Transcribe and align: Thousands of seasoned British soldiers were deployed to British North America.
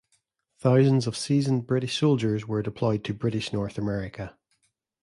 Thousands 0.57 1.05
of 1.05 1.15
seasoned 1.15 1.67
British 1.67 1.95
soldiers 1.95 2.47
were 2.47 2.63
deployed 2.63 3.03
to 3.03 3.13
British 3.13 3.53
North 3.53 3.77
America. 3.77 4.35